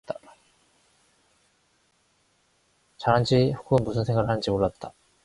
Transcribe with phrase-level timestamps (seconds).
[2.97, 4.93] 자는지 혹은 무슨 생각을 하는지 몰랐다.